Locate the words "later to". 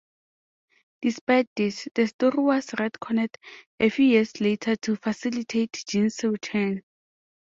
4.41-4.95